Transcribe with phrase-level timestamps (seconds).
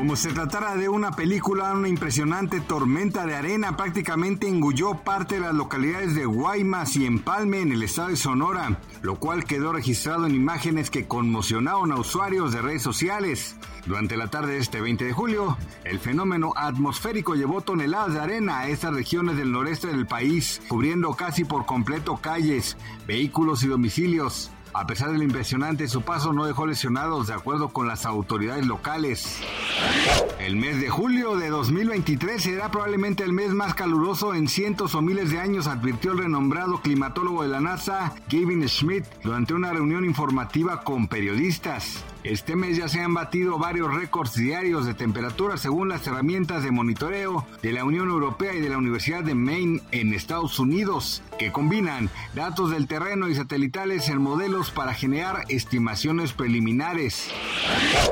[0.00, 5.42] Como se tratara de una película, una impresionante tormenta de arena prácticamente engulló parte de
[5.42, 10.24] las localidades de Guaymas y Empalme en el estado de Sonora, lo cual quedó registrado
[10.24, 13.56] en imágenes que conmocionaron a usuarios de redes sociales.
[13.84, 18.60] Durante la tarde de este 20 de julio, el fenómeno atmosférico llevó toneladas de arena
[18.60, 24.50] a estas regiones del noreste del país, cubriendo casi por completo calles, vehículos y domicilios.
[24.72, 28.66] A pesar de lo impresionante, su paso no dejó lesionados de acuerdo con las autoridades
[28.66, 29.42] locales.
[30.38, 35.02] El mes de julio de 2023 será probablemente el mes más caluroso en cientos o
[35.02, 40.04] miles de años, advirtió el renombrado climatólogo de la NASA, Kevin Schmidt, durante una reunión
[40.04, 42.04] informativa con periodistas.
[42.22, 46.70] Este mes ya se han batido varios récords diarios de temperatura según las herramientas de
[46.70, 51.50] monitoreo de la Unión Europea y de la Universidad de Maine en Estados Unidos, que
[51.50, 57.30] combinan datos del terreno y satelitales en modelos para generar estimaciones preliminares.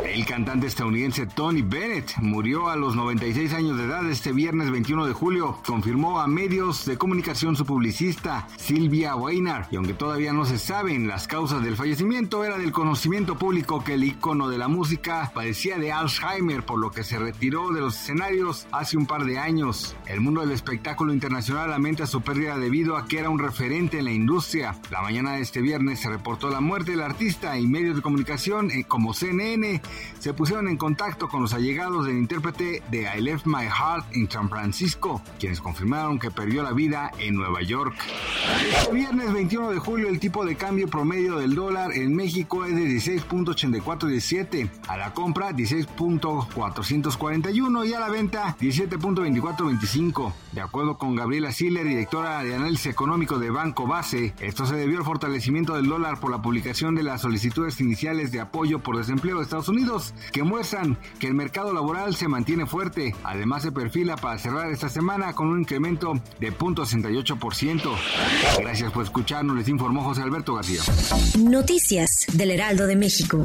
[0.07, 5.05] El cantante estadounidense Tony Bennett murió a los 96 años de edad este viernes 21
[5.05, 10.47] de julio, confirmó a medios de comunicación su publicista Silvia Weiner, y aunque todavía no
[10.47, 14.69] se saben las causas del fallecimiento, era del conocimiento público que el ícono de la
[14.69, 19.25] música padecía de Alzheimer, por lo que se retiró de los escenarios hace un par
[19.25, 19.97] de años.
[20.07, 24.05] El mundo del espectáculo internacional lamenta su pérdida debido a que era un referente en
[24.05, 24.77] la industria.
[24.93, 28.71] La mañana de este viernes se reportó la muerte del artista y medios de comunicación
[28.71, 29.83] eh, como CNN
[30.21, 34.31] se pusieron en contacto con los allegados del intérprete de I Left My Heart en
[34.31, 37.97] San Francisco, quienes confirmaron que perdió la vida en Nueva York.
[38.79, 42.77] Este viernes 21 de julio el tipo de cambio promedio del dólar en México es
[42.77, 42.85] de
[43.97, 50.33] 16.8417, a la compra 16.441 y a la venta 17.2425.
[50.53, 54.99] De acuerdo con Gabriela Siller, directora de análisis económico de Banco Base, esto se debió
[54.99, 59.39] al fortalecimiento del dólar por la publicación de las solicitudes iniciales de apoyo por desempleo
[59.39, 63.15] de Estados Unidos, que muestran que el mercado laboral se mantiene fuerte.
[63.25, 67.91] Además se perfila para cerrar esta semana con un incremento de 0.68%.
[68.59, 70.81] Gracias por escucharnos, les informó José Alberto García.
[71.39, 73.45] Noticias del Heraldo de México.